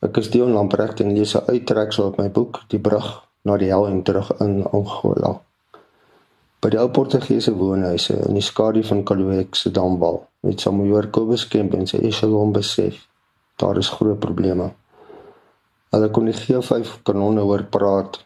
[0.00, 3.08] Ek is Dion Lamprecht en lees 'n uittreksel uit my boek Die brug
[3.44, 5.32] na die hel en terug in Angola.
[6.60, 11.46] By die ou Portugese woonhuise in die skadu van Kaluek se damwal het Samuel Kobus
[11.48, 13.06] Kemp en sy Echelon besef
[13.56, 14.72] daar is groot probleme.
[15.92, 18.20] Hulle kon die G5 kanonne hoor praat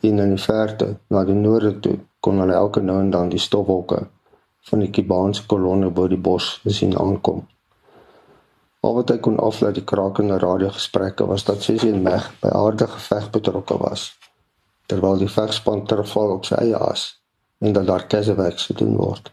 [0.00, 3.42] en in die verte na die noorde toe kon hulle elke nou en dan die
[3.42, 4.04] stofwolke
[4.70, 7.48] van die Kubaanse kolonne bo die bos sien aankom.
[8.80, 12.96] Al wat hy kon aflei die krakende radiogesprekke was dat Sessie en Meg by aardige
[12.96, 14.10] geveg betrokke was
[14.90, 17.02] terwyl die vegspan terugval op sy eie as
[17.60, 19.30] en dat daar kassewerk gedoen word.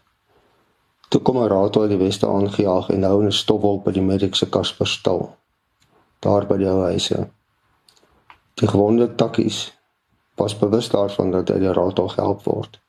[1.08, 4.46] Toe kom 'n raad uit die weste aangejaag en hou 'n stofwolk by die mediese
[4.46, 5.34] Kasper stil.
[6.20, 7.28] Daar by die huise.
[8.54, 9.72] Die gewonde takkies
[10.36, 12.80] was bewus daarvan dat hy die raad al gehelp word.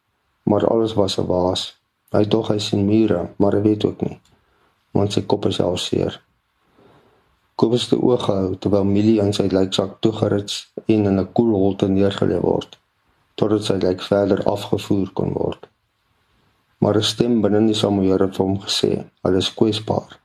[0.43, 1.75] Maar alles was 'n waas.
[2.11, 4.19] Hy dog hy sien mure, maar hy weet ook nie.
[4.91, 6.21] Want sy kop is al seer.
[7.59, 12.39] Kobus het oog gehou terwyl Millie in sy lijksak toegerits en in 'n koelholte neergelê
[12.39, 12.77] word
[13.39, 15.67] totdat sy lijk verder afgevoer kon word.
[16.81, 18.91] Maar 'n stem binne die samoeër het hom gesê,
[19.23, 20.19] "Hulle is kwesbaar."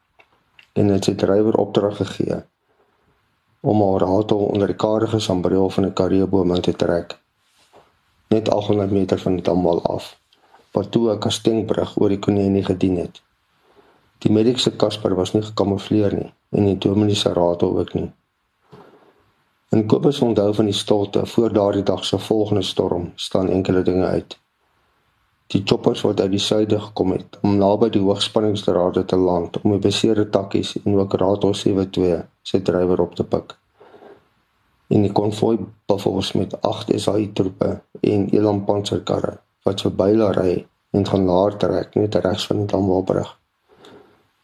[0.72, 2.42] En hy het sy drywer opdrag gegee
[3.60, 7.18] om haar auto onder die karige sambreel van 'n karreeboom te trek.
[8.28, 10.20] Net 800 meter van die damwal af,
[10.72, 13.22] waar toe 'n kastengbrug oor die konenie gedien het.
[14.24, 18.06] Die mediese Kasper was nie gekamoufleer nie en die dominee se raad ook nie.
[19.76, 24.06] In Kobus onthou van die stilte voor daardie dag se volgende storm staan enkele dinge
[24.06, 24.38] uit.
[25.52, 29.76] Die choppers wat uit die suide gekom het om naby die hoogspanningsdrade te land om
[29.76, 33.58] die beseerde takkies en ook Raadhol 72 sy drywer op te pik.
[34.88, 39.36] In die konvoi buffels met 8 SAI troepe en Elam panserkarre
[39.68, 40.58] wat verby hulle ry
[40.96, 43.36] en gaan laer trek net regs van die Damwalbrug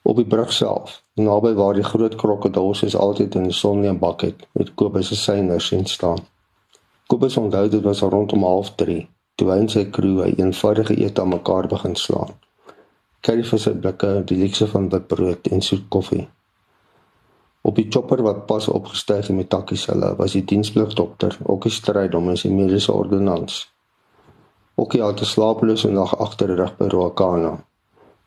[0.02, 3.98] op die brug self, naby waar die groot krokodil soos altyd in die son neem
[3.98, 6.20] bak het, met Kobus se syner sien staan.
[7.06, 11.28] Kobus onthou dit was rondom 03:30 toe hy en sy crew 'n eenvoudige ete aan
[11.28, 12.32] mekaar begin slaan.
[13.20, 16.28] Curryvis se blikke, die lekse van wit brood en soet koffie.
[17.60, 21.62] Op die chopper wat pas opgestyg het met takkies hulle, was die diensplig dokter, ook
[21.62, 23.58] die stryd om sy mediese ordonnans.
[24.80, 27.64] Ook hy het 'n slapelose nag agter die rug by Roakana.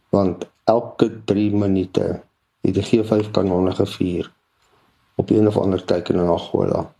[0.09, 2.21] Want elke 3 minute
[2.61, 4.31] het die G5 kanonne gevuur
[5.15, 6.93] op een of ander teken in Angola.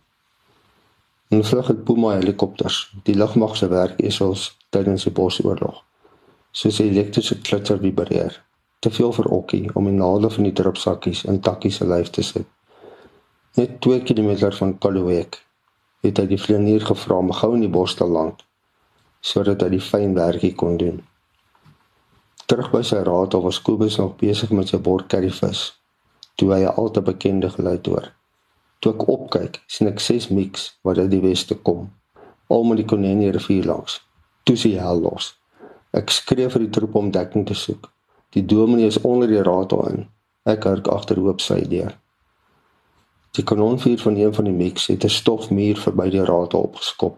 [1.28, 5.82] En vlug het Puma helikopters, die lugmag se werk is ons tydens die Bosoorlog.
[6.50, 8.42] Soos 'n elektriese klitser vibreer.
[8.78, 12.22] Te veel vir Okkie om die naalde van die drupsakkies in takkies se lyf te
[12.22, 12.46] sit.
[13.54, 15.44] Net 2 km van Kaluek
[16.00, 18.44] het hy die vlieënier gevra om gou in die bos te land
[19.20, 21.02] sodat hy die fyn werkie kon doen.
[22.44, 25.60] Terug by sy raad, was Kobus nog besig met sy bord curryvis.
[26.36, 28.10] Toe hy 'n al te bekende geluid hoor.
[28.80, 31.86] Toe ek opkyk, sien ek ses mix wat uit die weste kom,
[32.48, 34.00] al met die Konenie rivier langs.
[34.44, 35.38] Toe sien hy los.
[35.92, 37.88] Ek skree vir die troep om dekking te soek.
[38.36, 40.08] Die dominee is onder die raad in.
[40.44, 41.96] Ek hurk agterhoop sy deur.
[43.32, 47.16] Die kanonvuur van een van die mix het 'n stofmuur verby die raad opgeskop.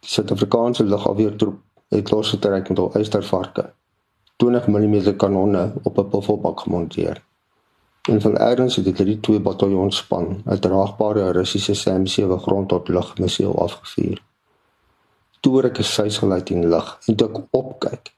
[0.00, 3.72] Die Suid-Afrikaanse lugafweertroep het losgetrek met hul eystervarke
[4.40, 7.22] 20 mm kanonne op 'n buffelbak gemonteer.
[8.08, 13.18] En van ergens het die 32 bataljon span 'n draagbare Russiese SAM-7 grond tot lug
[13.18, 14.22] missiel afgevuur.
[15.40, 18.14] Toe ek gesuis geluid in lug en toe ek opkyk,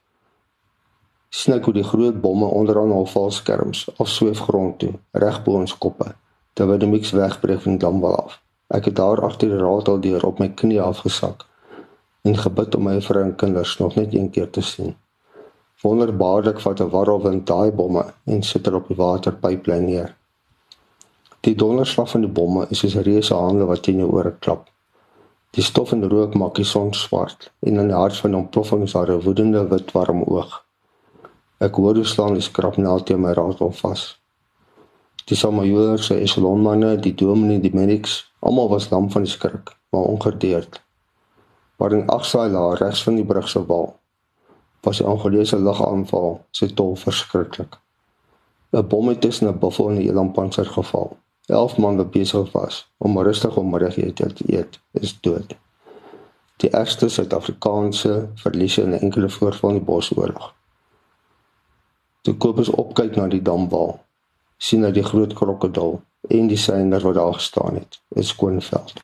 [1.29, 5.77] sien ek hoe die groot bomme onderaan hul valskerms afsweef grond toe, reg bo ons
[5.77, 6.15] koppe,
[6.53, 8.41] terwyl die mix wegbreek van damwal af.
[8.67, 11.45] Ek het daar agter die raadhal deur op my knie afgesak
[12.21, 14.95] en gebid om my vrou en kinders nog net een keer te sien.
[15.83, 20.11] Wonderbaarlik vat 'n warrelwind daai bomme en sit hulle op die waterpyplyn neer.
[21.43, 24.69] Die donderslag van die bomme is soos reuse hande wat teen jou ore klap.
[25.57, 28.95] Die stof en rook maak die son swart en in die hart van ontploffing is
[28.95, 30.53] daar 'n woedende wit warm oog.
[31.59, 34.19] Ek hoor hoe slaan die skrapnel teen my raadwol vas.
[35.25, 40.01] Die samajoer se eselonmanne, die dominee, die medics, almal was lam van die skrik, maar
[40.01, 40.81] ongedeerd.
[41.77, 43.93] Maar in agsaai laer regs van die brug se wal
[44.83, 47.79] was die Angolese lugaanval se tol verskriklik.
[48.71, 51.17] 'n Bom het tussen 'n buffel en 'n elandpanser geval.
[51.45, 55.55] 11 man wat besig was om rustig om middagete te eet, is dood.
[56.55, 60.53] Die ergste Suid-Afrikaanse verliese in 'n enkele voorval in die Bosoorlog.
[62.21, 63.99] Toe Kobus opkyk na die damwal,
[64.57, 69.01] sien hy die groot krokodil en die synder wat daar gestaan het, is Skoonveld.